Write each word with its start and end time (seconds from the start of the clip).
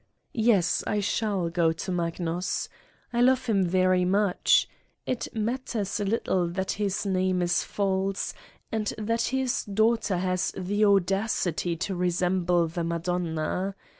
Yes, 0.33 0.83
I 0.87 0.99
shall 0.99 1.49
go 1.51 1.71
to 1.71 1.91
Magnus. 1.91 2.67
I 3.13 3.21
love 3.21 3.45
him 3.45 3.63
very 3.63 4.03
much. 4.03 4.67
It 5.05 5.27
matters 5.35 5.99
little 5.99 6.47
that 6.47 6.71
his 6.71 7.05
name 7.05 7.43
is 7.43 7.61
false 7.63 8.33
and 8.71 8.91
that 8.97 9.25
his 9.25 9.63
daughter 9.63 10.17
has 10.17 10.53
the 10.57 10.83
audacity 10.85 11.75
to 11.75 11.93
resemble 11.95 12.65
the 12.65 12.83
Madonna. 12.83 13.75